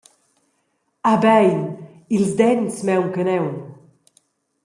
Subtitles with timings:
[1.09, 1.59] Ah bein,
[2.15, 3.55] ils dents mauncan aunc.